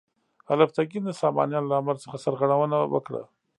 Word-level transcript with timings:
الپتکین 0.53 1.03
د 1.05 1.11
سامانیانو 1.21 1.69
له 1.71 1.75
امر 1.81 1.95
څخه 2.03 2.17
سرغړونه 2.23 2.77
وکړه. 2.93 3.21